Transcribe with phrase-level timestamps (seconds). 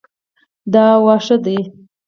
[0.73, 1.55] دا واښه ده